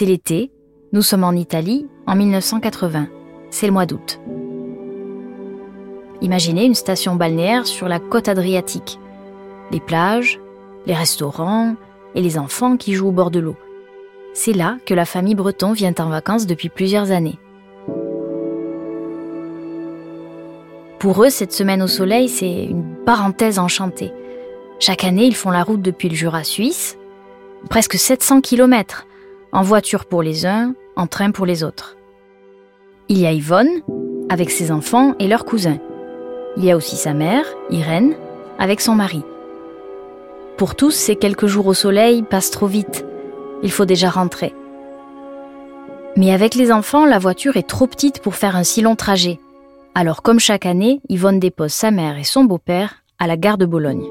[0.00, 0.50] C'est l'été,
[0.94, 3.08] nous sommes en Italie en 1980,
[3.50, 4.18] c'est le mois d'août.
[6.22, 8.98] Imaginez une station balnéaire sur la côte adriatique.
[9.70, 10.40] Les plages,
[10.86, 11.74] les restaurants
[12.14, 13.56] et les enfants qui jouent au bord de l'eau.
[14.32, 17.38] C'est là que la famille Breton vient en vacances depuis plusieurs années.
[20.98, 24.14] Pour eux, cette semaine au soleil, c'est une parenthèse enchantée.
[24.78, 26.96] Chaque année, ils font la route depuis le Jura suisse,
[27.68, 29.06] presque 700 km,
[29.52, 31.96] en voiture pour les uns, en train pour les autres.
[33.08, 33.82] Il y a Yvonne,
[34.28, 35.78] avec ses enfants et leurs cousins.
[36.56, 38.14] Il y a aussi sa mère, Irène,
[38.58, 39.22] avec son mari.
[40.56, 43.04] Pour tous, ces quelques jours au soleil passent trop vite.
[43.62, 44.54] Il faut déjà rentrer.
[46.16, 49.40] Mais avec les enfants, la voiture est trop petite pour faire un si long trajet.
[49.94, 53.66] Alors comme chaque année, Yvonne dépose sa mère et son beau-père à la gare de
[53.66, 54.06] Bologne.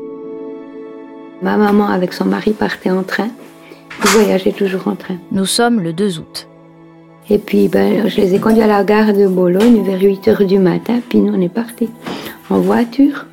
[1.42, 3.30] Ma maman avec son mari partait en train.
[4.04, 5.18] Ils voyageaient toujours en train.
[5.32, 6.48] Nous sommes le 2 août.
[7.30, 10.46] Et puis ben, je les ai conduits à la gare de Bologne vers 8 heures
[10.46, 11.90] du matin, puis nous on est partis
[12.50, 13.26] en voiture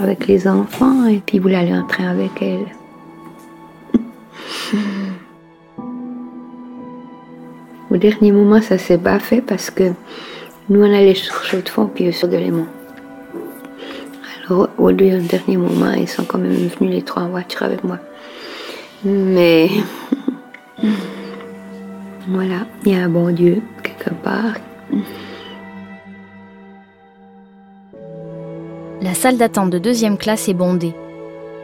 [0.00, 2.66] avec les enfants et puis voulait aller en train avec elle.
[7.90, 9.92] Au dernier moment, ça s'est pas fait parce que
[10.68, 12.66] nous, on allait sur Chaux de Fonds puis eux sur Delémont.
[14.48, 17.98] Alors, au dernier moment, ils sont quand même venus les trois en voiture avec moi.
[19.04, 19.68] Mais
[22.28, 24.54] voilà, il y a un bon Dieu quelque part.
[29.00, 30.94] La salle d'attente de deuxième classe est bondée.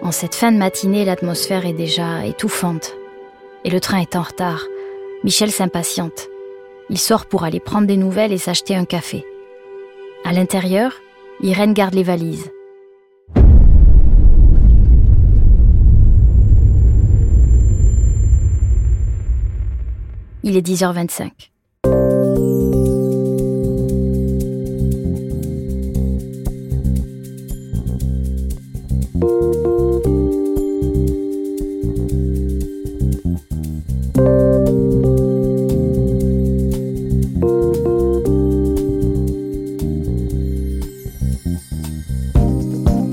[0.03, 2.95] En cette fin de matinée, l'atmosphère est déjà étouffante.
[3.65, 4.65] Et le train est en retard.
[5.23, 6.29] Michel s'impatiente.
[6.89, 9.25] Il sort pour aller prendre des nouvelles et s'acheter un café.
[10.25, 10.93] À l'intérieur,
[11.43, 12.51] Irène garde les valises.
[20.49, 21.51] Il est 10h25.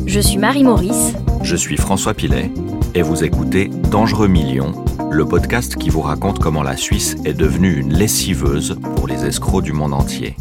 [0.06, 1.16] Je suis Marie Maurice.
[1.42, 2.52] Je suis François Pilet
[2.94, 4.74] et vous écoutez Dangereux Millions,
[5.14, 9.64] le podcast qui vous raconte comment la Suisse est devenue une lessiveuse pour les escrocs
[9.64, 10.36] du monde entier.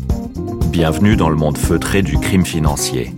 [0.71, 3.13] Bienvenue dans le monde feutré du crime financier,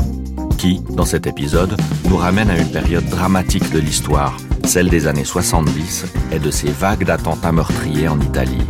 [0.59, 1.77] qui, dans cet épisode,
[2.09, 6.71] nous ramène à une période dramatique de l'histoire, celle des années 70 et de ces
[6.71, 8.67] vagues d'attentats meurtriers en Italie.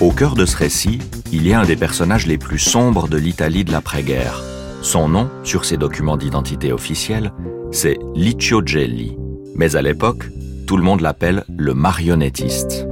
[0.00, 0.98] Au cœur de ce récit,
[1.30, 4.42] il y a un des personnages les plus sombres de l'Italie de l'après-guerre.
[4.82, 7.32] Son nom, sur ses documents d'identité officiels,
[7.70, 9.16] c'est Liccio Gelli.
[9.54, 10.30] Mais à l'époque,
[10.68, 12.86] tout le monde l'appelle le marionnettiste.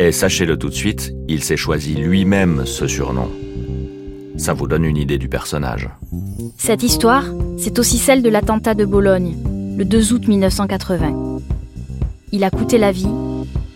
[0.00, 3.30] Et sachez-le tout de suite, il s'est choisi lui-même ce surnom.
[4.36, 5.88] Ça vous donne une idée du personnage.
[6.56, 7.22] Cette histoire,
[7.56, 9.36] c'est aussi celle de l'attentat de Bologne,
[9.76, 11.38] le 2 août 1980.
[12.32, 13.06] Il a coûté la vie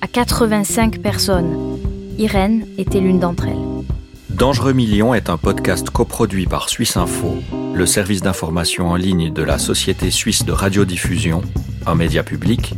[0.01, 1.79] à 85 personnes.
[2.19, 3.85] Irène était l'une d'entre elles.
[4.31, 7.37] Dangereux Millions est un podcast coproduit par Suisse Info,
[7.73, 11.43] le service d'information en ligne de la Société suisse de radiodiffusion,
[11.87, 12.75] un média public,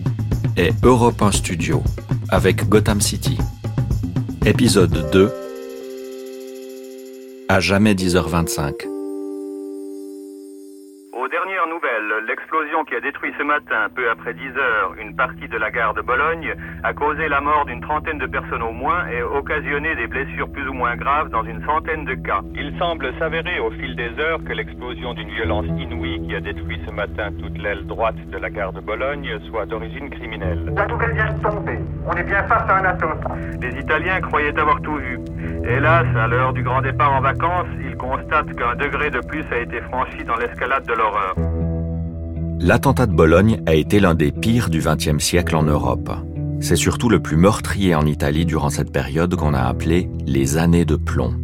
[0.56, 1.82] et Europe 1 Studio,
[2.28, 3.38] avec Gotham City.
[4.44, 5.32] Épisode 2
[7.48, 8.93] À jamais 10h25.
[12.34, 15.94] L'explosion qui a détruit ce matin, peu après 10 heures, une partie de la gare
[15.94, 16.52] de Bologne
[16.82, 20.66] a causé la mort d'une trentaine de personnes au moins et occasionné des blessures plus
[20.66, 22.40] ou moins graves dans une centaine de cas.
[22.56, 26.80] Il semble s'avérer au fil des heures que l'explosion d'une violence inouïe qui a détruit
[26.84, 30.72] ce matin toute l'aile droite de la gare de Bologne soit d'origine criminelle.
[30.74, 31.78] La tourelle vient de tomber.
[32.04, 33.36] On est bien face à un attentat.
[33.60, 35.20] Les Italiens croyaient avoir tout vu.
[35.68, 39.58] Hélas, à l'heure du grand départ en vacances, ils constatent qu'un degré de plus a
[39.58, 41.36] été franchi dans l'escalade de l'horreur.
[42.60, 46.10] L'attentat de Bologne a été l'un des pires du XXe siècle en Europe.
[46.60, 50.84] C'est surtout le plus meurtrier en Italie durant cette période qu'on a appelée les années
[50.84, 51.34] de plomb.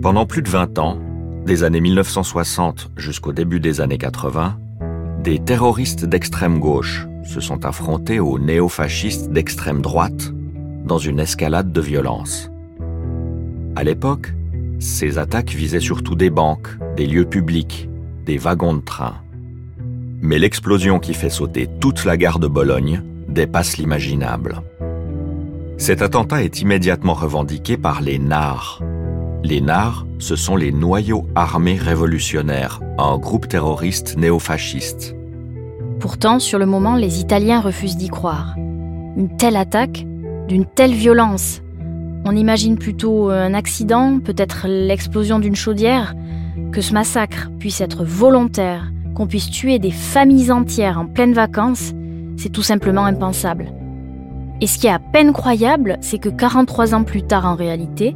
[0.00, 0.98] Pendant plus de 20 ans,
[1.44, 4.58] des années 1960 jusqu'au début des années 80,
[5.22, 10.32] des terroristes d'extrême gauche se sont affrontés aux néofascistes d'extrême droite
[10.84, 12.50] dans une escalade de violence.
[13.76, 14.32] À l'époque,
[14.78, 17.88] ces attaques visaient surtout des banques, des lieux publics,
[18.24, 19.16] des wagons de train.
[20.20, 24.62] Mais l'explosion qui fait sauter toute la gare de Bologne dépasse l'imaginable.
[25.76, 28.82] Cet attentat est immédiatement revendiqué par les NAR.
[29.44, 35.14] Les NAR, ce sont les Noyaux Armés Révolutionnaires, un groupe terroriste néofasciste.
[36.00, 38.54] Pourtant, sur le moment, les Italiens refusent d'y croire.
[39.16, 40.04] Une telle attaque,
[40.48, 41.62] d'une telle violence.
[42.24, 46.14] On imagine plutôt un accident, peut-être l'explosion d'une chaudière,
[46.72, 51.92] que ce massacre puisse être volontaire, qu'on puisse tuer des familles entières en pleine vacances,
[52.36, 53.72] c'est tout simplement impensable.
[54.60, 58.14] Et ce qui est à peine croyable, c'est que 43 ans plus tard en réalité,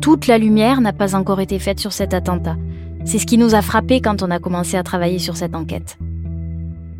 [0.00, 2.56] toute la lumière n'a pas encore été faite sur cet attentat.
[3.04, 5.98] C'est ce qui nous a frappé quand on a commencé à travailler sur cette enquête.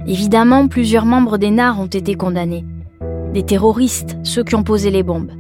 [0.09, 2.65] Évidemment, plusieurs membres des NAR ont été condamnés.
[3.35, 5.31] Des terroristes, ceux qui ont posé les bombes.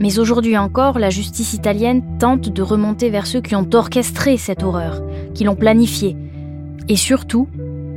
[0.00, 4.62] Mais aujourd'hui encore, la justice italienne tente de remonter vers ceux qui ont orchestré cette
[4.62, 5.02] horreur,
[5.34, 6.16] qui l'ont planifiée,
[6.88, 7.48] et surtout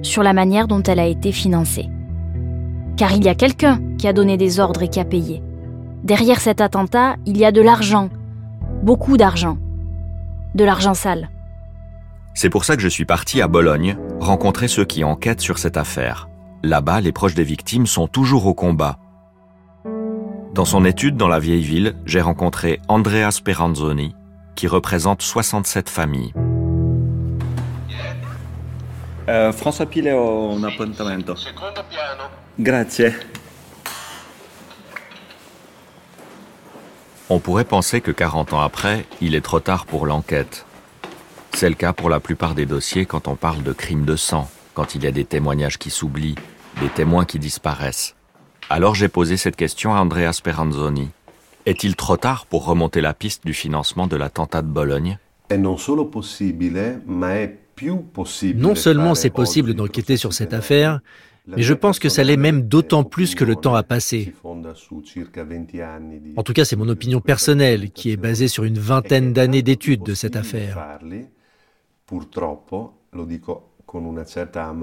[0.01, 1.89] sur la manière dont elle a été financée.
[2.97, 5.44] Car il y a quelqu'un qui a donné des ordres et qui a payé.
[6.03, 8.09] Derrière cet attentat, il y a de l'argent,
[8.83, 9.57] beaucoup d'argent,
[10.56, 11.30] de l'argent sale.
[12.33, 15.77] C'est pour ça que je suis parti à Bologne rencontrer ceux qui enquêtent sur cette
[15.77, 16.30] affaire.
[16.63, 18.97] Là-bas, les proches des victimes sont toujours au combat.
[20.53, 24.15] Dans son étude dans la vieille ville, j'ai rencontré Andrea Speranzoni,
[24.56, 26.33] qui représente 67 familles.
[29.30, 31.36] Uh, François Pile ho un appuntamento.
[32.58, 33.14] Grazie.
[37.30, 40.66] On pourrait penser que 40 ans après, il est trop tard pour l'enquête.
[41.54, 44.50] C'est le cas pour la plupart des dossiers quand on parle de crimes de sang,
[44.74, 46.40] quand il y a des témoignages qui s'oublient,
[46.82, 48.16] des témoins qui disparaissent.
[48.68, 51.10] Alors j'ai posé cette question à Andrea Speranzoni.
[51.68, 55.20] Est-il trop tard pour remonter la piste du financement de l'attentat de Bologne?
[55.56, 55.78] Non
[58.76, 61.00] seulement c'est possible d'enquêter sur cette affaire,
[61.48, 64.34] mais je pense que ça l'est même d'autant plus que le temps a passé.
[64.44, 70.04] En tout cas, c'est mon opinion personnelle qui est basée sur une vingtaine d'années d'études
[70.04, 71.00] de cette affaire.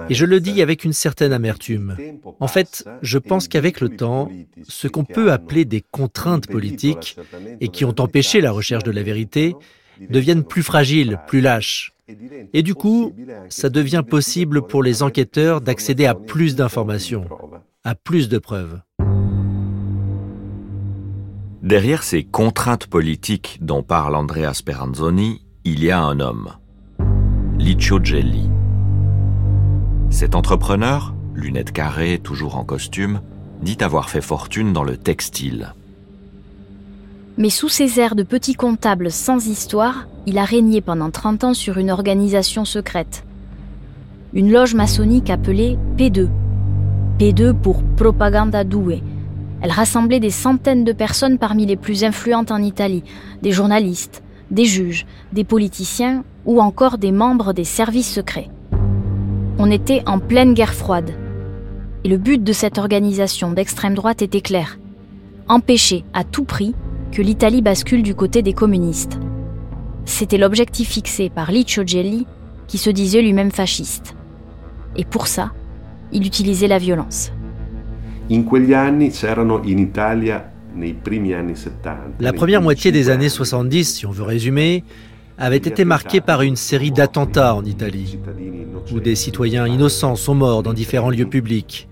[0.08, 1.96] Et je le dis avec une certaine amertume.
[2.40, 4.28] En fait, je pense qu'avec le temps,
[4.68, 7.16] ce qu'on peut appeler des contraintes politiques
[7.60, 9.54] et qui ont empêché la recherche de la vérité
[10.10, 11.95] deviennent plus fragiles, plus lâches.
[12.52, 13.12] Et du coup,
[13.48, 17.26] ça devient possible pour les enquêteurs d'accéder à plus d'informations,
[17.84, 18.80] à plus de preuves.
[21.62, 26.52] Derrière ces contraintes politiques dont parle Andrea Speranzoni, il y a un homme,
[27.58, 28.48] Licio Gelli.
[30.10, 33.20] Cet entrepreneur, lunettes carrées, toujours en costume,
[33.62, 35.74] dit avoir fait fortune dans le textile.
[37.38, 41.54] Mais sous ses airs de petit comptable sans histoire, il a régné pendant 30 ans
[41.54, 43.24] sur une organisation secrète.
[44.32, 46.28] Une loge maçonnique appelée P2.
[47.18, 49.02] P2 pour Propaganda Due.
[49.60, 53.04] Elle rassemblait des centaines de personnes parmi les plus influentes en Italie,
[53.42, 58.48] des journalistes, des juges, des politiciens ou encore des membres des services secrets.
[59.58, 61.12] On était en pleine guerre froide.
[62.04, 64.78] Et le but de cette organisation d'extrême droite était clair.
[65.48, 66.74] Empêcher à tout prix
[67.16, 69.18] que l'Italie bascule du côté des communistes.
[70.04, 72.26] C'était l'objectif fixé par Licio Gelli,
[72.66, 74.14] qui se disait lui-même fasciste.
[74.96, 75.52] Et pour ça,
[76.12, 77.32] il utilisait la violence.
[82.20, 84.84] La première moitié des années 70, si on veut résumer,
[85.38, 88.18] avait été marquée par une série d'attentats en Italie,
[88.92, 91.88] où des citoyens innocents sont morts dans différents lieux publics.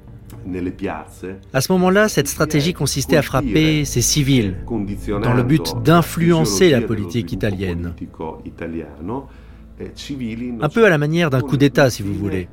[1.52, 4.56] À ce moment-là, cette stratégie consistait à frapper ces civils
[5.22, 7.94] dans le but d'influencer la politique italienne.
[10.60, 12.48] Un peu à la manière d'un coup d'État, si vous voulez.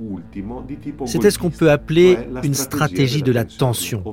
[1.06, 4.04] C'était ce qu'on peut appeler une stratégie de la tension,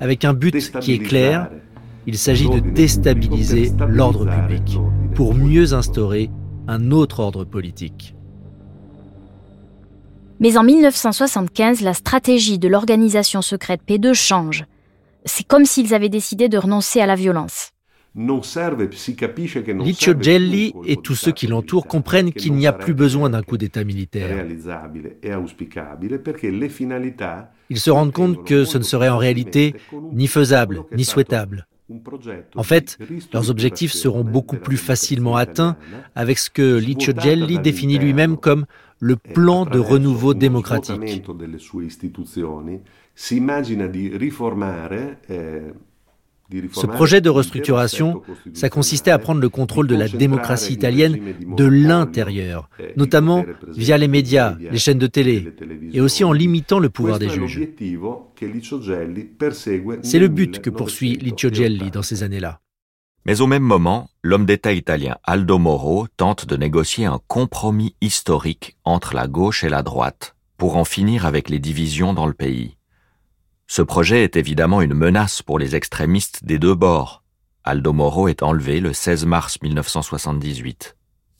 [0.00, 1.48] avec un but qui est clair.
[2.06, 4.78] Il s'agit de déstabiliser l'ordre public
[5.14, 6.30] pour mieux instaurer
[6.66, 8.14] un autre ordre politique.
[10.40, 14.64] Mais en 1975, la stratégie de l'organisation secrète P2 change.
[15.24, 17.72] C'est comme s'ils avaient décidé de renoncer à la violence.
[18.14, 23.58] Licio Gelli et tous ceux qui l'entourent comprennent qu'il n'y a plus besoin d'un coup
[23.58, 24.46] d'État militaire.
[27.70, 29.74] Ils se rendent compte que ce ne serait en réalité
[30.12, 31.66] ni faisable ni souhaitable.
[32.54, 32.98] En fait,
[33.32, 35.76] leurs objectifs seront beaucoup plus facilement atteints
[36.14, 38.66] avec ce que Licio Gelli définit lui-même comme
[39.00, 41.22] le plan de renouveau démocratique.
[46.72, 48.22] Ce projet de restructuration,
[48.54, 51.18] ça consistait à prendre le contrôle de la démocratie italienne
[51.56, 55.52] de l'intérieur, notamment via les médias, les chaînes de télé,
[55.92, 57.68] et aussi en limitant le pouvoir des juges.
[60.02, 62.60] C'est le but que poursuit Licio Gelli dans ces années-là.
[63.24, 68.76] Mais au même moment, l'homme d'État italien Aldo Moro tente de négocier un compromis historique
[68.84, 72.76] entre la gauche et la droite pour en finir avec les divisions dans le pays.
[73.66, 77.22] Ce projet est évidemment une menace pour les extrémistes des deux bords.
[77.64, 80.96] Aldo Moro est enlevé le 16 mars 1978.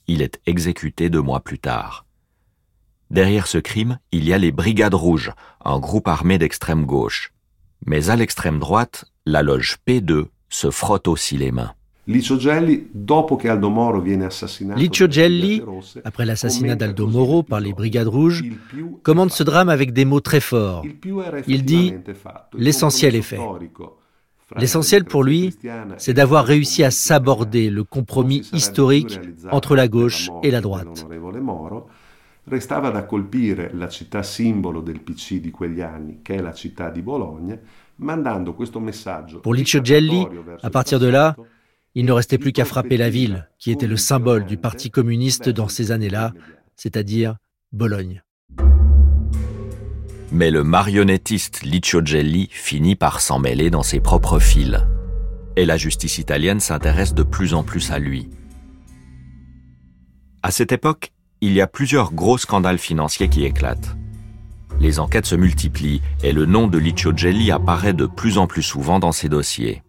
[0.07, 2.05] Il est exécuté deux mois plus tard.
[3.09, 5.33] Derrière ce crime, il y a les Brigades Rouges,
[5.65, 7.33] un groupe armé d'extrême gauche.
[7.85, 11.73] Mais à l'extrême droite, la loge P2 se frotte aussi les mains.
[12.07, 12.83] Licio Gelli,
[16.03, 18.43] après l'assassinat d'Aldo Moro par les Brigades Rouges,
[19.03, 20.83] commande ce drame avec des mots très forts.
[21.47, 21.91] Il dit⁇
[22.57, 23.37] L'essentiel est fait⁇
[24.57, 25.53] L'essentiel pour lui,
[25.97, 29.19] c'est d'avoir réussi à s'aborder le compromis historique
[29.51, 31.05] entre la gauche et la droite.
[32.49, 36.89] Restava da colpire la città simbolo del PC di quegli anni, che è la città
[36.89, 37.55] di Bologna.
[39.43, 40.25] Pour Licio Gelli,
[40.63, 41.35] à partir de là,
[41.95, 45.49] il ne restait plus qu'à frapper la ville, qui était le symbole du Parti communiste
[45.49, 46.33] dans ces années-là,
[46.75, 47.37] c'est-à-dire
[47.71, 48.23] Bologne.
[50.31, 54.77] Mais le marionnettiste Licio Gelli finit par s'en mêler dans ses propres fils.
[55.55, 58.29] Et la justice italienne s'intéresse de plus en plus à lui.
[60.41, 63.97] À cette époque, il y a plusieurs gros scandales financiers qui éclatent.
[64.79, 68.61] Les enquêtes se multiplient et le nom de Licio Gelli apparaît de plus en plus
[68.61, 69.83] souvent dans ces dossiers.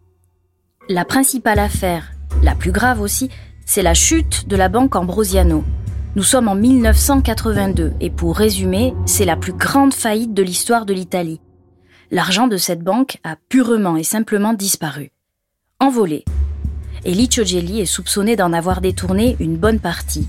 [0.88, 3.30] La principale affaire, la plus grave aussi,
[3.64, 5.64] c'est la chute de la banque Ambrosiano.
[6.16, 10.92] Nous sommes en 1982 et pour résumer, c'est la plus grande faillite de l'histoire de
[10.92, 11.40] l'Italie.
[12.10, 15.12] L'argent de cette banque a purement et simplement disparu.
[15.78, 16.24] Envolé.
[17.04, 20.28] Et Licio Gelli est soupçonné d'en avoir détourné une bonne partie,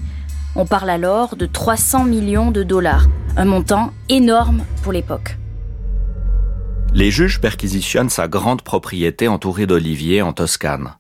[0.54, 3.08] on parle alors de 300 millions de dollars,
[3.38, 5.38] un montant énorme pour l'époque.
[6.94, 10.96] Les juges perquisitionnent sa grande propriété entourée d'oliviers en Toscane.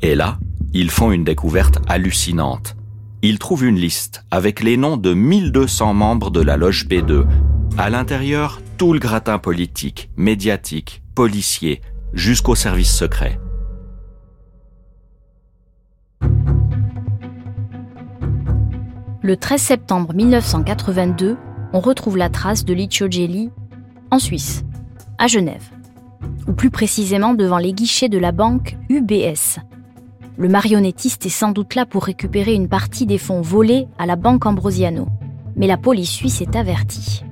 [0.00, 0.38] Et là,
[0.74, 2.76] ils font une découverte hallucinante.
[3.22, 7.26] Ils trouvent une liste avec les noms de 1200 membres de la loge P2.
[7.78, 11.80] À l'intérieur, tout le gratin politique, médiatique, policier,
[12.12, 13.40] jusqu'au service secret.
[19.22, 21.36] Le 13 septembre 1982,
[21.72, 23.50] on retrouve la trace de Licio Gelli
[24.10, 24.64] en Suisse,
[25.18, 25.70] à Genève,
[26.46, 29.58] ou plus précisément devant les guichets de la banque UBS.
[30.38, 34.16] Le marionnettiste est sans doute là pour récupérer une partie des fonds volés à la
[34.16, 35.08] banque Ambrosiano,
[35.56, 37.24] mais la police suisse est avertie.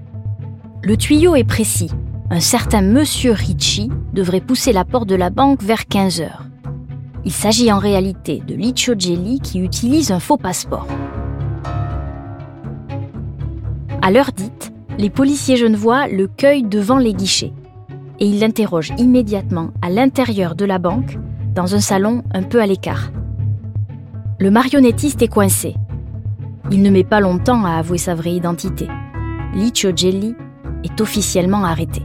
[0.82, 1.90] Le tuyau est précis.
[2.30, 6.46] Un certain monsieur Ricci devrait pousser la porte de la banque vers 15 heures.
[7.24, 10.86] Il s'agit en réalité de Licio Gelli qui utilise un faux passeport.
[14.04, 17.54] À l'heure dite, les policiers genevois le cueillent devant les guichets
[18.20, 21.16] et ils l'interrogent immédiatement à l'intérieur de la banque,
[21.54, 23.12] dans un salon un peu à l'écart.
[24.38, 25.74] Le marionnettiste est coincé.
[26.70, 28.88] Il ne met pas longtemps à avouer sa vraie identité.
[29.54, 30.34] Licio Gelli
[30.84, 32.02] est officiellement arrêté.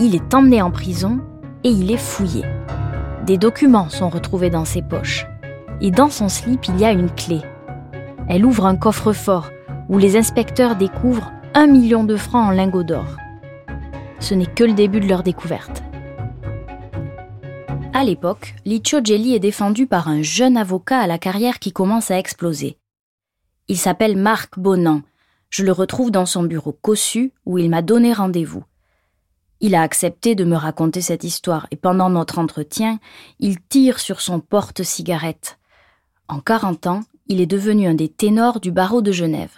[0.00, 1.20] Il est emmené en prison
[1.64, 2.44] et il est fouillé.
[3.24, 5.26] Des documents sont retrouvés dans ses poches.
[5.80, 7.40] Et dans son slip, il y a une clé.
[8.28, 9.48] Elle ouvre un coffre-fort
[9.88, 13.16] où les inspecteurs découvrent un million de francs en lingots d'or.
[14.20, 15.82] Ce n'est que le début de leur découverte.
[17.94, 22.10] À l'époque, Licio Gelli est défendu par un jeune avocat à la carrière qui commence
[22.10, 22.78] à exploser.
[23.66, 25.02] Il s'appelle Marc Bonan.
[25.50, 28.64] Je le retrouve dans son bureau cossu où il m'a donné rendez-vous.
[29.60, 33.00] Il a accepté de me raconter cette histoire et pendant notre entretien,
[33.40, 35.58] il tire sur son porte-cigarette.
[36.28, 39.56] En 40 ans, il est devenu un des ténors du barreau de Genève.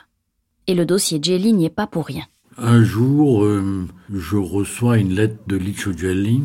[0.71, 2.23] Et le dossier Jelly n'y est pas pour rien.
[2.57, 6.45] Un jour, euh, je reçois une lettre de Licio Gelli,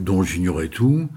[0.00, 1.08] dont j'ignorais tout,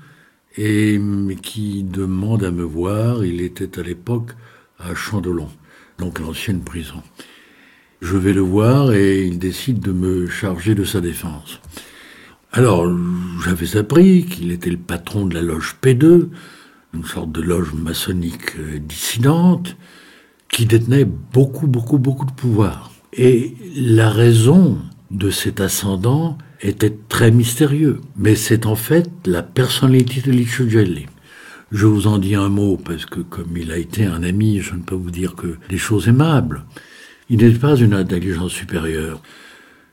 [0.55, 1.01] et
[1.41, 3.25] qui demande à me voir.
[3.25, 4.33] Il était à l'époque
[4.77, 5.49] à Chandelon,
[5.97, 7.01] donc l'ancienne prison.
[8.01, 11.59] Je vais le voir et il décide de me charger de sa défense.
[12.51, 12.87] Alors,
[13.43, 16.29] j'avais appris qu'il était le patron de la loge P2,
[16.93, 19.75] une sorte de loge maçonnique euh, dissidente,
[20.53, 22.91] qui détenait beaucoup, beaucoup, beaucoup de pouvoir.
[23.11, 24.77] Et la raison
[25.09, 27.99] de cet ascendant était très mystérieux.
[28.15, 31.07] Mais c'est en fait la personnalité de Licio Gelli.
[31.71, 34.75] Je vous en dis un mot parce que comme il a été un ami, je
[34.75, 36.63] ne peux vous dire que des choses aimables.
[37.31, 39.23] Il n'était pas une intelligence supérieure.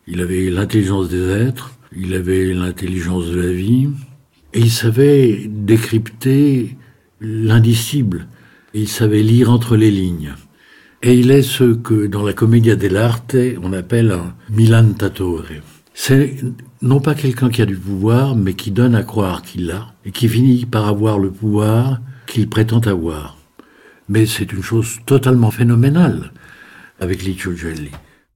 [0.06, 3.88] Il avait l'intelligence des êtres, il avait l'intelligence de la vie,
[4.52, 6.76] et il savait décrypter
[7.20, 8.26] l'indicible.
[8.74, 10.34] Il savait lire entre les lignes.
[11.02, 15.44] Et il est ce que dans la commedia dell'arte on appelle un milantatore.
[15.94, 16.36] C'est
[16.82, 20.12] non pas quelqu'un qui a du pouvoir, mais qui donne à croire qu'il l'a, et
[20.12, 23.36] qui finit par avoir le pouvoir qu'il prétend avoir.
[24.08, 26.32] Mais c'est une chose totalement phénoménale
[27.00, 27.90] avec Licio Gelli.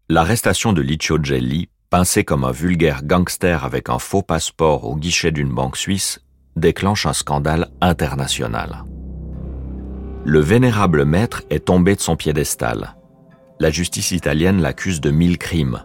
[0.09, 5.31] L'arrestation de Licio Gelli pincé comme un vulgaire gangster avec un faux passeport au guichet
[5.31, 6.21] d'une banque suisse,
[6.57, 8.85] déclenche un scandale international.
[10.27, 12.97] Le vénérable maître est tombé de son piédestal.
[13.61, 15.85] La justice italienne l'accuse de mille crimes.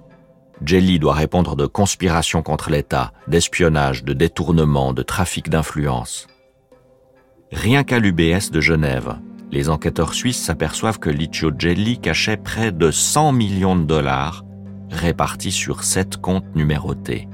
[0.63, 6.27] Jelly doit répondre de conspiration contre l'État, d'espionnage, de détournement, de trafic d'influence.
[7.51, 9.17] Rien qu'à l'UBS de Genève,
[9.51, 14.45] les enquêteurs suisses s'aperçoivent que Licio Gelli cachait près de 100 millions de dollars
[14.89, 17.27] répartis sur sept comptes numérotés.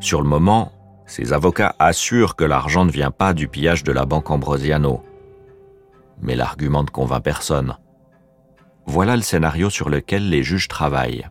[0.00, 0.72] Sur le moment,
[1.06, 5.02] ses avocats assurent que l'argent ne vient pas du pillage de la banque Ambrosiano.
[6.20, 7.76] Mais l'argument ne convainc personne.
[8.86, 11.28] Voilà le scénario sur lequel les juges travaillent.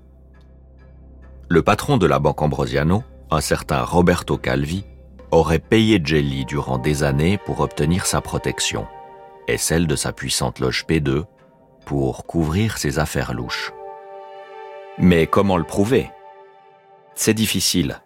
[1.50, 4.86] Le patron de la banque Ambrosiano, un certain Roberto Calvi,
[5.32, 8.88] aurait payé Jelly durant des années pour obtenir sa protection
[9.48, 11.26] et celle de sa puissante loge P2
[11.86, 13.74] pour couvrir ses affaires louches.
[14.98, 16.10] Mais comment le prouver?
[17.16, 18.02] C'est difficile,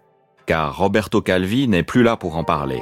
[0.45, 2.81] car Roberto Calvi n'est plus là pour en parler.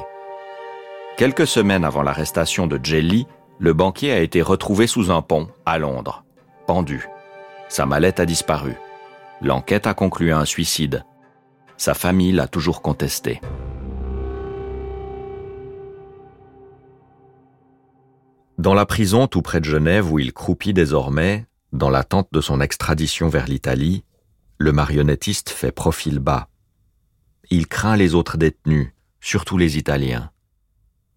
[1.18, 5.78] Quelques semaines avant l'arrestation de Jelly, le banquier a été retrouvé sous un pont, à
[5.78, 6.26] Londres,
[6.68, 7.08] pendu.
[7.70, 8.76] Sa mallette a disparu.
[9.42, 11.04] L'enquête a conclu à un suicide.
[11.78, 13.42] Sa famille l'a toujours contesté.
[18.58, 22.62] Dans la prison tout près de Genève où il croupit désormais, dans l'attente de son
[22.62, 24.06] extradition vers l'Italie,
[24.58, 26.48] le marionnettiste fait profil bas.
[27.50, 30.32] Il craint les autres détenus, surtout les Italiens.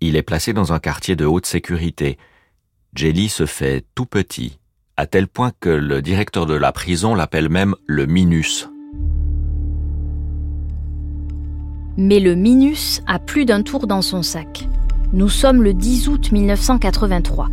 [0.01, 2.19] Il est placé dans un quartier de haute sécurité.
[2.95, 4.61] Jelly se fait tout petit,
[4.97, 8.69] à tel point que le directeur de la prison l'appelle même le Minus.
[11.97, 14.69] Mais le Minus a plus d'un tour dans son sac.
[15.13, 17.49] Nous sommes le 10 août 1983.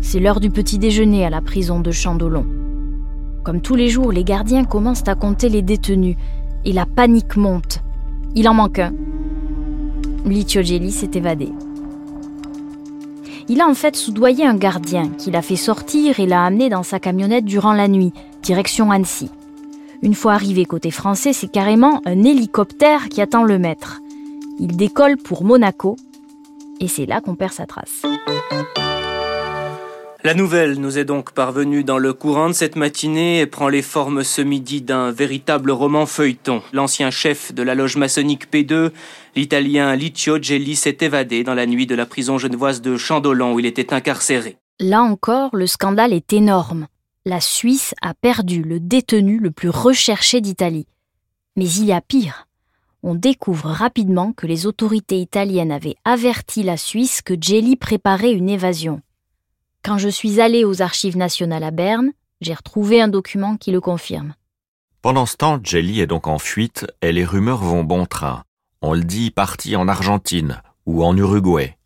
[0.00, 2.46] C'est l'heure du petit déjeuner à la prison de Chandolon.
[3.44, 6.16] Comme tous les jours, les gardiens commencent à compter les détenus
[6.64, 7.82] et la panique monte.
[8.34, 8.94] Il en manque un.
[10.24, 11.52] Licio Gelli s'est évadé.
[13.48, 16.82] Il a en fait soudoyé un gardien qui l'a fait sortir et l'a amené dans
[16.82, 18.12] sa camionnette durant la nuit,
[18.42, 19.30] direction Annecy.
[20.02, 24.00] Une fois arrivé côté français, c'est carrément un hélicoptère qui attend le maître.
[24.58, 25.96] Il décolle pour Monaco
[26.80, 28.02] et c'est là qu'on perd sa trace.
[30.24, 33.82] La nouvelle nous est donc parvenue dans le courant de cette matinée et prend les
[33.82, 36.62] formes ce midi d'un véritable roman feuilleton.
[36.72, 38.92] L'ancien chef de la loge maçonnique P2,
[39.34, 43.60] l'italien Licio Gelli, s'est évadé dans la nuit de la prison genevoise de Chandolon où
[43.60, 44.58] il était incarcéré.
[44.80, 46.86] Là encore, le scandale est énorme.
[47.24, 50.86] La Suisse a perdu le détenu le plus recherché d'Italie.
[51.56, 52.46] Mais il y a pire
[53.02, 58.48] on découvre rapidement que les autorités italiennes avaient averti la Suisse que Jelly préparait une
[58.48, 59.02] évasion.
[59.82, 63.80] Quand je suis allé aux archives nationales à Berne, j'ai retrouvé un document qui le
[63.80, 64.34] confirme.
[65.00, 68.44] Pendant ce temps, Jelly est donc en fuite et les rumeurs vont bon train.
[68.84, 71.78] On le dit parti en Argentine ou en Uruguay.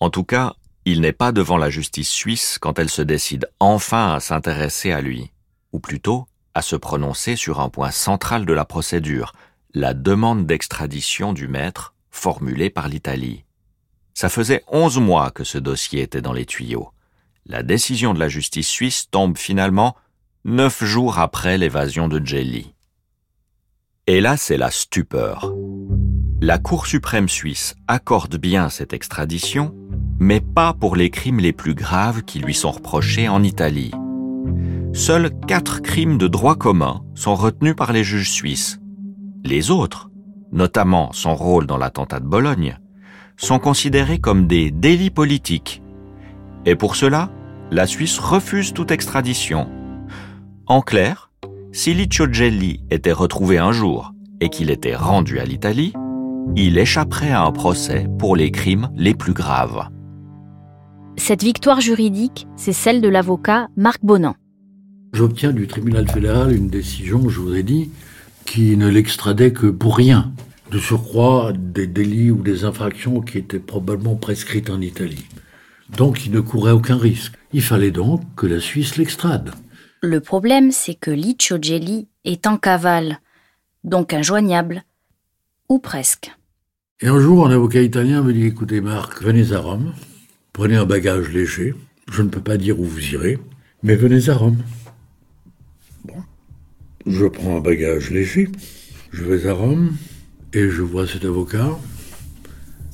[0.00, 0.54] En tout cas,
[0.86, 5.02] il n'est pas devant la justice suisse quand elle se décide enfin à s'intéresser à
[5.02, 5.32] lui,
[5.72, 9.34] ou plutôt à se prononcer sur un point central de la procédure,
[9.74, 13.44] la demande d'extradition du maître formulée par l'Italie.
[14.14, 16.90] Ça faisait onze mois que ce dossier était dans les tuyaux.
[17.44, 19.94] La décision de la justice suisse tombe finalement
[20.46, 22.72] neuf jours après l'évasion de Jelly.
[24.06, 25.52] Et là, c'est la stupeur.
[26.42, 29.74] La Cour suprême suisse accorde bien cette extradition,
[30.18, 33.90] mais pas pour les crimes les plus graves qui lui sont reprochés en Italie.
[34.94, 38.80] Seuls quatre crimes de droit commun sont retenus par les juges suisses,
[39.44, 40.08] les autres,
[40.50, 42.78] notamment son rôle dans l'attentat de Bologne,
[43.36, 45.82] sont considérés comme des délits politiques.
[46.64, 47.28] Et pour cela,
[47.70, 49.68] la Suisse refuse toute extradition.
[50.66, 51.30] En clair,
[51.70, 55.92] si Licio Gelli était retrouvé un jour et qu'il était rendu à l'Italie,
[56.56, 59.88] il échapperait à un procès pour les crimes les plus graves.
[61.16, 64.34] Cette victoire juridique, c'est celle de l'avocat Marc Bonan.
[65.12, 67.90] J'obtiens du tribunal fédéral une décision, je vous ai dit,
[68.46, 70.32] qui ne l'extradait que pour rien.
[70.70, 75.26] De surcroît, des délits ou des infractions qui étaient probablement prescrites en Italie.
[75.96, 77.34] Donc il ne courait aucun risque.
[77.52, 79.50] Il fallait donc que la Suisse l'extrade.
[80.02, 83.18] Le problème, c'est que Licio Gelli est en cavale,
[83.84, 84.84] donc injoignable.
[85.70, 86.32] Ou presque.
[87.00, 89.94] Et un jour, un avocat italien me dit Écoutez, Marc, venez à Rome,
[90.52, 91.76] prenez un bagage léger.
[92.10, 93.38] Je ne peux pas dire où vous irez,
[93.84, 94.58] mais venez à Rome.
[97.06, 98.48] Je prends un bagage léger,
[99.12, 99.96] je vais à Rome
[100.52, 101.78] et je vois cet avocat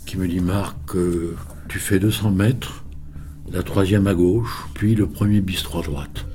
[0.04, 1.34] qui me dit Marc, euh,
[1.68, 2.84] tu fais 200 mètres,
[3.50, 6.26] la troisième à gauche, puis le premier bistrot à droite.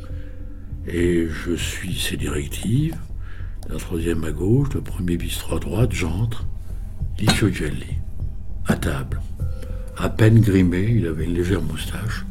[0.87, 2.97] Et je suis ses directives.
[3.71, 6.45] La troisième à gauche, le premier bistrot à droite, j'entre,
[7.19, 7.95] Licio Gelli,
[8.67, 9.21] à table,
[9.97, 12.25] à peine grimé, il avait une légère moustache,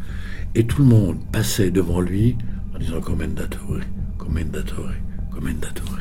[0.55, 2.37] et tout le monde passait devant lui
[2.75, 3.81] en disant Commendatore,
[4.19, 4.93] Commendatore,
[5.31, 5.99] Commendatore.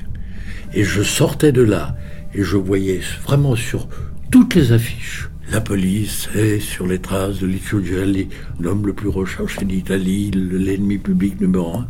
[0.74, 1.96] Et je sortais de là,
[2.34, 3.88] et je voyais vraiment sur
[4.32, 8.28] toutes les affiches, la police est sur les traces de Licio Gelli,
[8.60, 11.88] l'homme le plus recherché d'Italie, l'ennemi public numéro un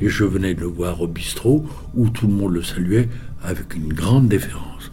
[0.00, 3.08] et je venais de le voir au bistrot où tout le monde le saluait
[3.42, 4.90] avec une grande déférence.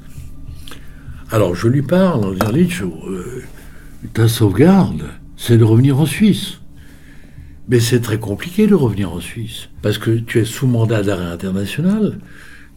[1.31, 3.43] Alors je lui parle en disant Licho, euh,
[4.13, 6.59] ta sauvegarde, c'est de revenir en Suisse.
[7.69, 11.25] Mais c'est très compliqué de revenir en Suisse, parce que tu es sous mandat d'arrêt
[11.25, 12.19] international,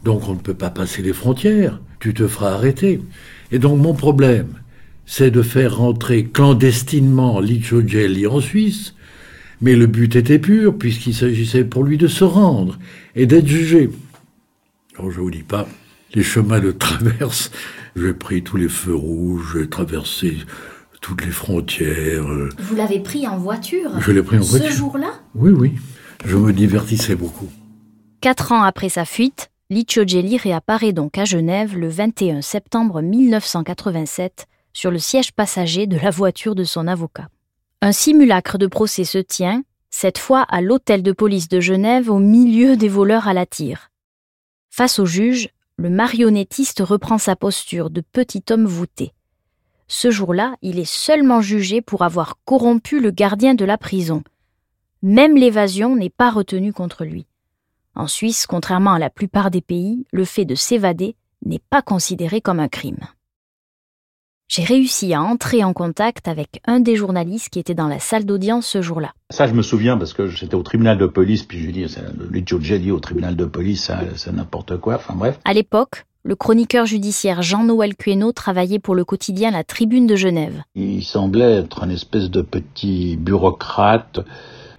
[0.03, 2.99] donc on ne peut pas passer les frontières, tu te feras arrêter.
[3.53, 4.47] Et donc mon problème,
[5.05, 7.81] c'est de faire rentrer clandestinement Licho
[8.29, 8.95] en Suisse,
[9.61, 12.77] mais le but était pur, puisqu'il s'agissait pour lui de se rendre
[13.15, 13.89] et d'être jugé.
[14.97, 15.67] Alors je vous dis pas,
[16.13, 17.51] les chemins de traverse,
[17.95, 20.37] j'ai pris tous les feux rouges, j'ai traversé
[21.01, 22.25] toutes les frontières.
[22.59, 24.69] Vous l'avez pris en voiture Je l'ai pris en voiture.
[24.69, 25.13] Ce jour-là?
[25.35, 25.73] Oui, oui.
[26.25, 27.49] Je me divertissais beaucoup.
[28.21, 34.45] Quatre ans après sa fuite, Licio Gelli réapparaît donc à Genève le 21 septembre 1987
[34.73, 37.29] sur le siège passager de la voiture de son avocat.
[37.83, 42.19] Un simulacre de procès se tient, cette fois à l'hôtel de police de Genève au
[42.19, 43.89] milieu des voleurs à la tire.
[44.69, 49.13] Face au juge, le marionnettiste reprend sa posture de petit homme voûté.
[49.87, 54.21] Ce jour-là, il est seulement jugé pour avoir corrompu le gardien de la prison.
[55.01, 57.25] Même l'évasion n'est pas retenue contre lui.
[57.95, 62.41] En Suisse, contrairement à la plupart des pays, le fait de s'évader n'est pas considéré
[62.41, 62.99] comme un crime
[64.51, 68.25] j'ai réussi à entrer en contact avec un des journalistes qui était dans la salle
[68.25, 69.13] d'audience ce jour-là.
[69.29, 71.85] Ça, je me souviens parce que j'étais au tribunal de police, puis je dis,
[72.29, 75.39] le Joe dit au tribunal de police, c'est n'importe quoi, enfin bref.
[75.45, 80.63] À l'époque, le chroniqueur judiciaire Jean-Noël Cueno travaillait pour le quotidien La Tribune de Genève.
[80.75, 84.19] Il semblait être un espèce de petit bureaucrate,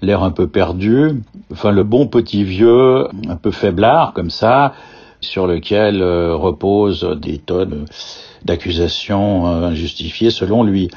[0.02, 4.74] l'air un peu perdu, enfin le bon petit vieux, un peu faiblard comme ça,
[5.22, 7.86] sur lequel euh, reposent des tonnes
[8.44, 10.90] d'accusations euh, injustifiées selon lui.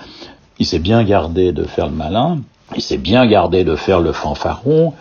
[0.59, 2.39] Il s'est bien gardé de faire le malin,
[2.75, 4.93] il s'est bien gardé de faire le fanfaron,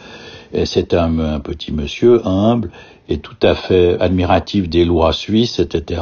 [0.52, 2.70] et c'est un, petit monsieur humble
[3.08, 6.00] et tout à fait admiratif des lois suisses, etc.,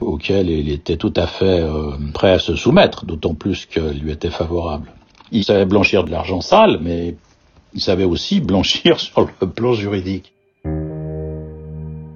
[0.00, 4.10] auxquelles il était tout à fait euh, prêt à se soumettre, d'autant plus qu'elles lui
[4.12, 4.90] étaient favorables.
[5.32, 7.16] Il savait blanchir de l'argent sale, mais
[7.74, 10.32] il savait aussi blanchir sur le plan juridique.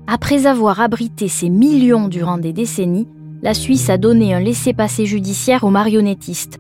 [0.06, 3.08] Après avoir abrité ces millions durant des décennies,
[3.42, 6.58] la Suisse a donné un laissez-passer judiciaire aux marionnettistes,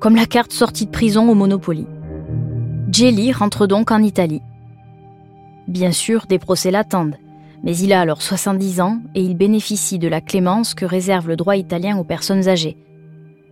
[0.00, 1.86] comme la carte sortie de prison au Monopoly.
[2.90, 4.42] Jelly rentre donc en Italie.
[5.68, 7.16] Bien sûr, des procès l'attendent,
[7.62, 11.36] mais il a alors 70 ans et il bénéficie de la clémence que réserve le
[11.36, 12.76] droit italien aux personnes âgées.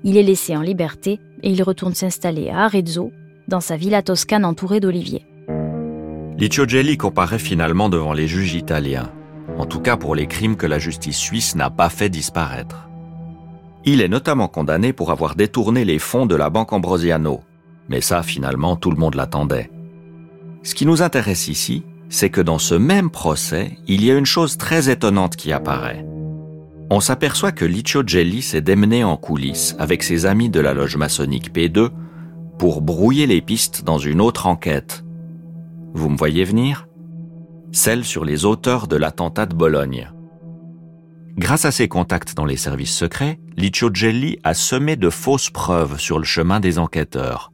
[0.02, 3.10] Il est laissé en liberté et il retourne s'installer à Arezzo,
[3.48, 5.26] dans sa villa toscane entourée d'oliviers.
[6.38, 9.11] Licio Gelli comparaît finalement devant les juges italiens
[9.59, 12.88] en tout cas pour les crimes que la justice suisse n'a pas fait disparaître.
[13.85, 17.42] Il est notamment condamné pour avoir détourné les fonds de la banque Ambrosiano,
[17.88, 19.70] mais ça finalement tout le monde l'attendait.
[20.62, 24.27] Ce qui nous intéresse ici, c'est que dans ce même procès, il y a une
[24.27, 26.07] chose très étonnante qui apparaît.
[26.90, 30.97] On s'aperçoit que Licio Gelli s'est démené en coulisses avec ses amis de la loge
[30.97, 31.90] maçonnique P2
[32.59, 35.03] pour brouiller les pistes dans une autre enquête.
[35.96, 36.88] Vous me voyez venir?
[37.70, 40.11] Celle sur les auteurs de l'attentat de Bologne.
[41.37, 46.00] Grâce à ses contacts dans les services secrets, Licio Gelli a semé de fausses preuves
[46.00, 47.52] sur le chemin des enquêteurs.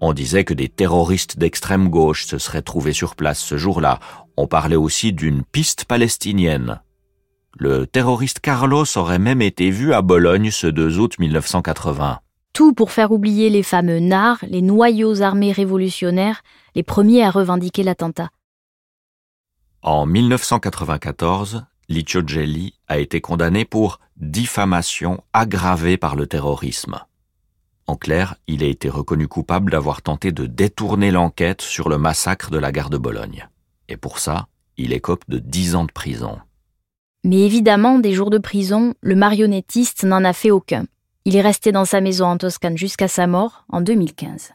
[0.00, 4.00] On disait que des terroristes d'extrême gauche se seraient trouvés sur place ce jour-là.
[4.36, 6.82] On parlait aussi d'une piste palestinienne.
[7.56, 12.18] Le terroriste Carlos aurait même été vu à Bologne ce 2 août 1980.
[12.58, 16.42] Tout pour faire oublier les fameux NAR, les noyaux armés révolutionnaires,
[16.74, 18.30] les premiers à revendiquer l'attentat.
[19.80, 26.98] En 1994, Licio Gelli a été condamné pour diffamation aggravée par le terrorisme.
[27.86, 32.50] En clair, il a été reconnu coupable d'avoir tenté de détourner l'enquête sur le massacre
[32.50, 33.48] de la gare de Bologne.
[33.88, 36.40] Et pour ça, il écope de dix ans de prison.
[37.22, 40.86] Mais évidemment, des jours de prison, le marionnettiste n'en a fait aucun.
[41.28, 44.52] Il est resté dans sa maison en Toscane jusqu'à sa mort en 2015.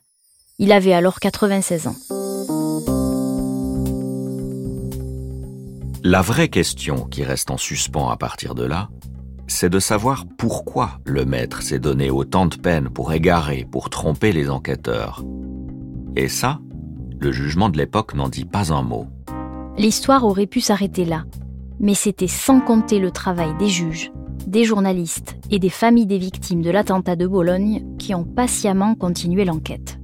[0.57, 1.95] Il avait alors 96 ans.
[6.03, 8.89] La vraie question qui reste en suspens à partir de là,
[9.45, 14.31] c'est de savoir pourquoi le maître s'est donné autant de peine pour égarer, pour tromper
[14.31, 15.23] les enquêteurs.
[16.15, 16.59] Et ça,
[17.19, 19.05] le jugement de l'époque n'en dit pas un mot.
[19.77, 21.25] L'histoire aurait pu s'arrêter là,
[21.79, 24.11] mais c'était sans compter le travail des juges,
[24.47, 29.45] des journalistes et des familles des victimes de l'attentat de Bologne qui ont patiemment continué
[29.45, 29.99] l'enquête.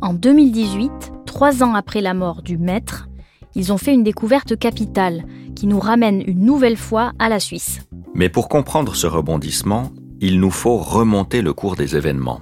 [0.00, 0.90] En 2018,
[1.26, 3.08] trois ans après la mort du maître,
[3.54, 5.24] ils ont fait une découverte capitale
[5.56, 7.80] qui nous ramène une nouvelle fois à la Suisse.
[8.14, 12.40] Mais pour comprendre ce rebondissement, il nous faut remonter le cours des événements.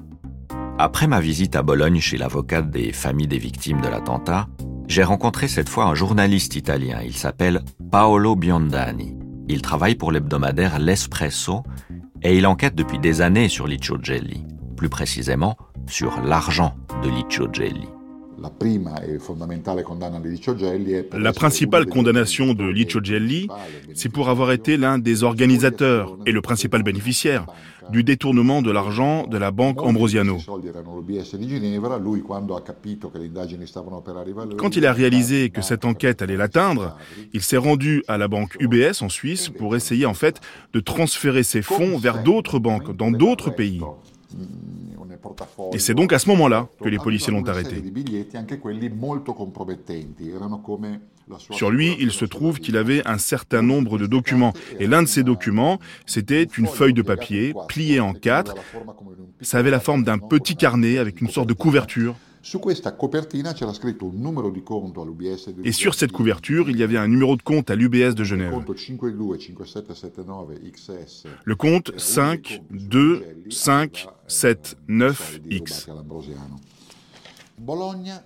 [0.79, 4.49] Après ma visite à Bologne chez l'avocate des familles des victimes de l'attentat,
[4.88, 7.01] j'ai rencontré cette fois un journaliste italien.
[7.05, 9.16] Il s'appelle Paolo Biondani.
[9.49, 11.62] Il travaille pour l'hebdomadaire L'Espresso
[12.22, 14.44] et il enquête depuis des années sur Liccio Gelli,
[14.77, 17.88] plus précisément sur l'argent de Liccio Gelli.
[18.38, 18.51] La
[21.33, 23.49] principale condamnation de Liccio Gelli,
[23.94, 27.46] c'est pour avoir été l'un des organisateurs et le principal bénéficiaire
[27.90, 30.38] du détournement de l'argent de la banque Ambrosiano.
[34.57, 36.96] Quand il a réalisé que cette enquête allait l'atteindre,
[37.33, 40.40] il s'est rendu à la banque UBS en Suisse pour essayer en fait
[40.72, 43.81] de transférer ses fonds vers d'autres banques dans d'autres pays.
[45.72, 47.83] Et c'est donc à ce moment-là que les policiers l'ont arrêté.
[51.50, 54.52] Sur lui, il se trouve qu'il avait un certain nombre de documents.
[54.78, 58.54] Et l'un de ces documents, c'était une feuille de papier pliée en quatre.
[59.40, 62.14] Ça avait la forme d'un petit carnet avec une sorte de couverture.
[65.64, 68.54] Et sur cette couverture, il y avait un numéro de compte à l'UBS de Genève.
[71.44, 75.88] Le compte 5, 2, 5, 7, 9, X.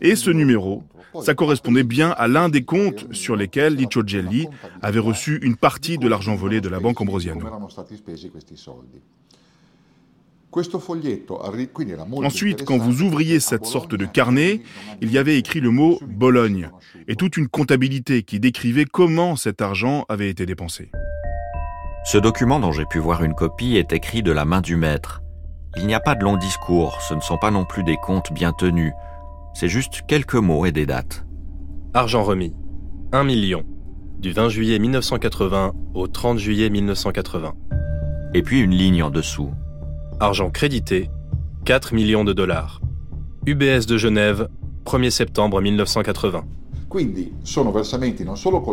[0.01, 0.83] Et ce numéro,
[1.23, 4.49] ça correspondait bien à l'un des comptes sur lesquels Licio Gelli
[4.83, 7.47] avait reçu une partie de l'argent volé de la banque Ambrosiano.
[12.25, 14.63] Ensuite, quand vous ouvriez cette sorte de carnet,
[15.01, 16.71] il y avait écrit le mot Bologne
[17.07, 20.91] et toute une comptabilité qui décrivait comment cet argent avait été dépensé.
[22.05, 25.23] Ce document dont j'ai pu voir une copie est écrit de la main du maître.
[25.77, 28.33] Il n'y a pas de long discours, ce ne sont pas non plus des comptes
[28.33, 28.93] bien tenus,
[29.61, 31.27] c'est juste quelques mots et des dates.
[31.93, 32.55] Argent remis.
[33.13, 33.63] 1 million.
[34.19, 37.53] Du 20 juillet 1980 au 30 juillet 1980.
[38.33, 39.51] Et puis une ligne en dessous.
[40.19, 41.11] Argent crédité.
[41.67, 42.81] 4 millions de dollars.
[43.45, 44.49] UBS de Genève,
[44.87, 46.43] 1er septembre 1980.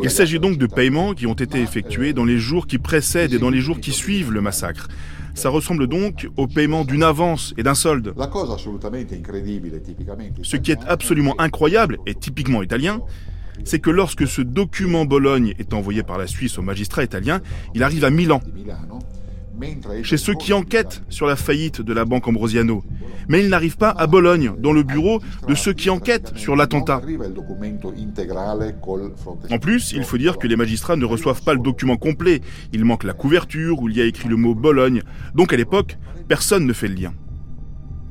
[0.04, 3.39] Il s'agit donc de paiements qui ont été effectués dans les jours qui précèdent et
[3.39, 4.88] dans les jours qui suivent le massacre.
[5.38, 8.15] Ça ressemble donc au paiement d'une avance et d'un solde.
[10.41, 13.02] Ce qui est absolument incroyable et typiquement italien,
[13.63, 17.39] c'est que lorsque ce document Bologne est envoyé par la Suisse au magistrat italien,
[17.76, 18.41] il arrive à Milan
[20.03, 22.83] chez ceux qui enquêtent sur la faillite de la banque Ambrosiano.
[23.27, 27.01] Mais il n'arrive pas à Bologne, dans le bureau de ceux qui enquêtent sur l'attentat.
[29.51, 32.41] En plus, il faut dire que les magistrats ne reçoivent pas le document complet.
[32.73, 35.01] Il manque la couverture où il y a écrit le mot Bologne.
[35.35, 37.13] Donc à l'époque, personne ne fait le lien.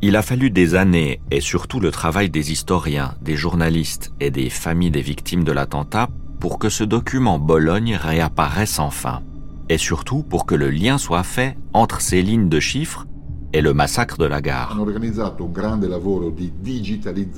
[0.03, 4.51] Il a fallu des années et surtout le travail des historiens, des journalistes et des
[4.51, 9.23] familles des victimes de l'attentat pour que ce document Bologne réapparaisse enfin
[9.69, 13.07] et surtout pour que le lien soit fait entre ces lignes de chiffres
[13.53, 14.79] et le massacre de la gare.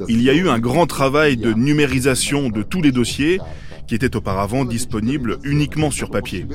[0.08, 3.40] Il y a eu un grand travail de numérisation de tous les dossiers
[3.86, 6.46] qui étaient auparavant disponibles uniquement sur papier.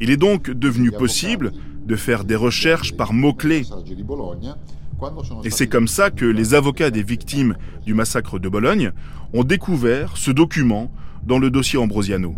[0.00, 1.52] Il est donc devenu possible
[1.86, 3.64] de faire des recherches par mots-clés.
[5.44, 8.92] Et c'est comme ça que les avocats des victimes du massacre de Bologne
[9.32, 10.92] ont découvert ce document
[11.26, 12.34] dans le dossier Ambrosiano.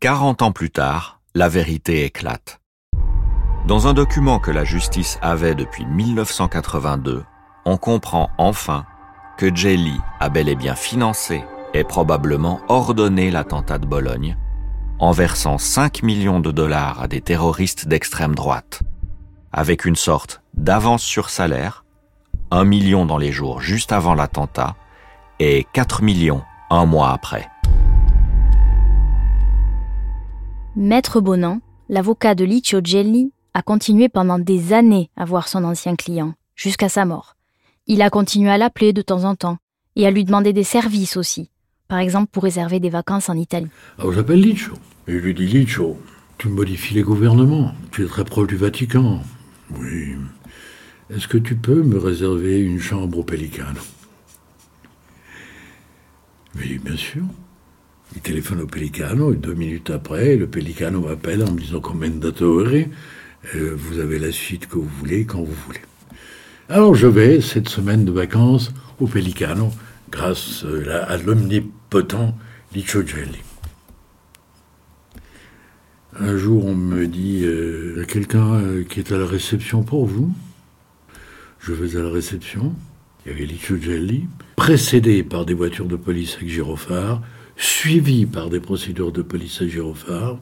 [0.00, 2.60] 40 ans plus tard, la vérité éclate.
[3.66, 7.24] Dans un document que la justice avait depuis 1982,
[7.64, 8.86] on comprend enfin
[9.38, 11.42] que Jelly a bel et bien financé
[11.74, 14.36] et probablement ordonné l'attentat de Bologne
[15.00, 18.84] en versant 5 millions de dollars à des terroristes d'extrême droite,
[19.50, 21.84] avec une sorte d'avance sur salaire,
[22.52, 24.76] 1 million dans les jours juste avant l'attentat
[25.40, 27.48] et 4 millions un mois après.
[30.80, 35.96] Maître Bonan, l'avocat de Licio Gelli, a continué pendant des années à voir son ancien
[35.96, 37.34] client, jusqu'à sa mort.
[37.88, 39.58] Il a continué à l'appeler de temps en temps
[39.96, 41.50] et à lui demander des services aussi,
[41.88, 43.66] par exemple pour réserver des vacances en Italie.
[43.98, 44.74] Alors j'appelle Licio?
[45.08, 46.00] Et je lui dis Licio,
[46.38, 49.20] tu modifies les gouvernements, tu es très proche du Vatican.
[49.80, 50.14] Oui.
[51.10, 53.80] Est-ce que tu peux me réserver une chambre au Pelicano
[56.54, 57.24] Oui, bien sûr.
[58.14, 62.66] Il téléphone au Pelicano et deux minutes après, le Pelicano m'appelle en me disant commendatore,
[62.66, 65.80] euh, vous avez la suite que vous voulez quand vous voulez.
[66.68, 69.70] Alors je vais, cette semaine de vacances, au Pelicano
[70.10, 72.34] grâce euh, à l'omnipotent
[72.74, 73.38] Licio Gelli.
[76.18, 80.32] Un jour, on me dit euh, quelqu'un euh, qui est à la réception pour vous.
[81.60, 82.74] Je vais à la réception.
[83.24, 87.22] Il y avait Licio Gelli, précédé par des voitures de police avec gyrophare,
[87.58, 90.38] suivi par des procédures de police à gyrophare.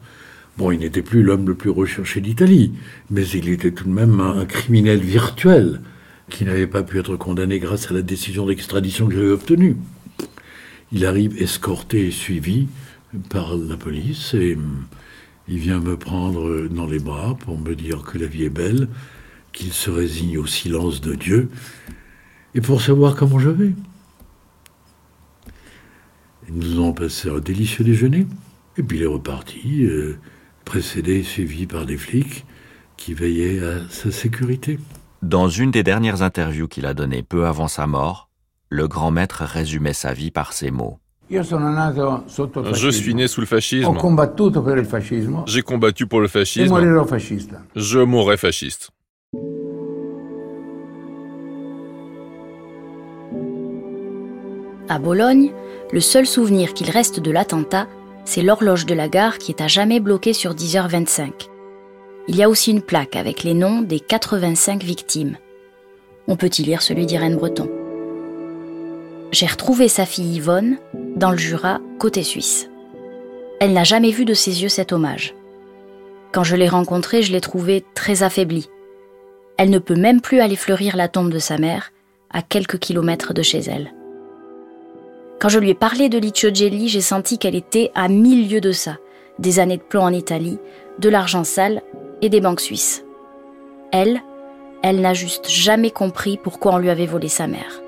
[0.57, 2.73] Bon, il n'était plus l'homme le plus recherché d'Italie,
[3.09, 5.81] mais il était tout de même un criminel virtuel
[6.29, 9.77] qui n'avait pas pu être condamné grâce à la décision d'extradition que j'avais obtenue.
[10.91, 12.67] Il arrive escorté et suivi
[13.29, 14.85] par la police et hum,
[15.47, 18.89] il vient me prendre dans les bras pour me dire que la vie est belle,
[19.53, 21.49] qu'il se résigne au silence de Dieu
[22.53, 23.73] et pour savoir comment je vais.
[26.49, 28.25] Nous avons passé un délicieux déjeuner
[28.77, 30.17] et puis il est reparti, euh,
[30.65, 32.45] précédé et suivi par des flics
[32.95, 34.79] qui veillaient à sa sécurité.
[35.21, 38.29] Dans une des dernières interviews qu'il a données peu avant sa mort,
[38.69, 40.99] le grand maître résumait sa vie par ces mots.
[41.29, 43.93] Je suis né sous le fascisme.
[45.45, 46.73] J'ai combattu pour le fascisme.
[47.75, 48.91] Je mourrai fasciste.
[54.89, 55.51] À Bologne,
[55.91, 57.87] le seul souvenir qu'il reste de l'attentat,
[58.23, 61.49] c'est l'horloge de la gare qui est à jamais bloquée sur 10h25.
[62.29, 65.37] Il y a aussi une plaque avec les noms des 85 victimes.
[66.27, 67.69] On peut y lire celui d'Irène Breton.
[69.31, 70.77] J'ai retrouvé sa fille Yvonne
[71.15, 72.69] dans le Jura, côté suisse.
[73.59, 75.33] Elle n'a jamais vu de ses yeux cet hommage.
[76.31, 78.69] Quand je l'ai rencontrée, je l'ai trouvée très affaiblie.
[79.57, 81.91] Elle ne peut même plus aller fleurir la tombe de sa mère,
[82.29, 83.91] à quelques kilomètres de chez elle.
[85.39, 88.61] Quand je lui ai parlé de Licio Gelli, j'ai senti qu'elle était à mille lieues
[88.61, 88.97] de ça,
[89.37, 90.57] des années de plomb en Italie,
[90.97, 91.83] de l'argent sale
[92.23, 93.03] et des banques suisses.
[93.91, 94.23] Elle,
[94.81, 97.81] elle n'a juste jamais compris pourquoi on lui avait volé sa mère.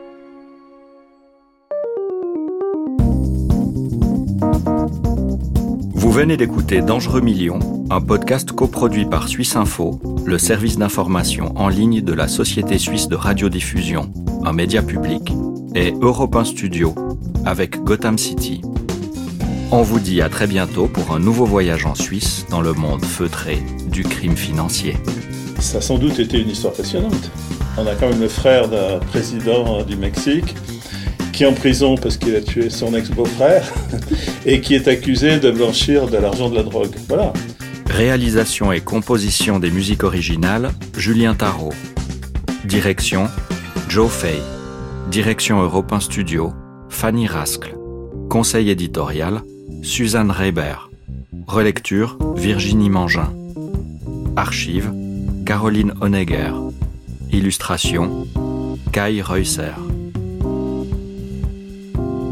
[5.95, 7.59] Vous venez d'écouter Dangereux Millions,
[7.89, 13.07] un podcast coproduit par Suisse Info, le service d'information en ligne de la Société suisse
[13.07, 15.31] de radiodiffusion, un média public,
[15.75, 16.95] et Europe 1 Studio,
[17.45, 18.61] avec Gotham City.
[19.71, 23.05] On vous dit à très bientôt pour un nouveau voyage en Suisse dans le monde
[23.05, 23.59] feutré
[23.91, 24.97] du crime financier.
[25.59, 27.31] Ça a sans doute été une histoire passionnante.
[27.77, 30.55] On a quand même le frère d'un président du Mexique
[31.31, 33.71] qui est en prison parce qu'il a tué son ex-beau-frère
[34.45, 36.93] et qui est accusé de blanchir de l'argent de la drogue.
[37.07, 37.31] Voilà.
[37.89, 41.73] Réalisation et composition des musiques originales, Julien Tarot.
[42.65, 43.27] Direction,
[43.87, 44.41] Joe Fay.
[45.09, 46.53] Direction Europe 1 Studio,
[46.99, 47.77] Fanny Rascle.
[48.29, 49.41] Conseil éditorial,
[49.83, 50.89] Suzanne Reiber.
[51.47, 53.31] Relecture Virginie Mangin.
[54.35, 54.91] Archive
[55.45, 56.51] Caroline Honegger.
[57.31, 58.27] Illustration
[58.91, 59.71] Kai Reusser.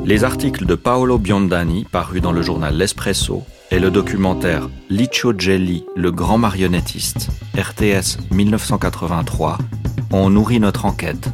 [0.03, 5.85] Les articles de Paolo Biondani parus dans le journal L'Espresso et le documentaire Licio Gelli,
[5.95, 9.59] le grand marionnettiste, RTS 1983,
[10.11, 11.29] ont nourri notre enquête.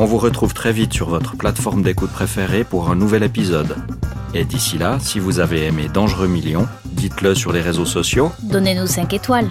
[0.00, 3.74] On vous retrouve très vite sur votre plateforme d'écoute préférée pour un nouvel épisode.
[4.32, 8.30] Et d'ici là, si vous avez aimé Dangereux Millions, dites-le sur les réseaux sociaux.
[8.44, 9.48] Donnez-nous 5 étoiles.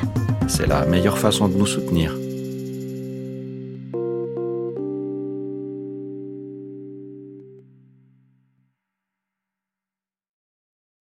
[0.48, 2.14] C'est la meilleure façon de nous soutenir.